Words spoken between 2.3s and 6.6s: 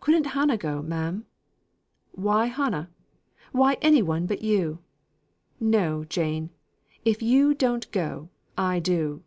Hannah? Why any but you? No, Jane,